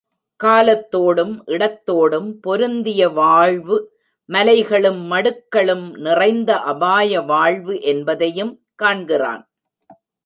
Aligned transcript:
காலத்தோடும் 0.39 1.33
இடத்தோடும் 1.47 2.29
பொருந்திய 2.41 3.09
வாழ்வு 3.09 3.77
மலைகளும் 4.29 5.01
மடுக்களும் 5.11 5.85
நிறைந்த 5.97 6.57
அபாய 6.63 7.21
வாழ்வு 7.21 7.75
என்பதையும் 7.81 8.53
காண்கிறான். 8.75 9.43